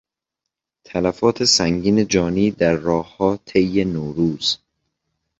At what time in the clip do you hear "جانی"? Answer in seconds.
2.07-2.51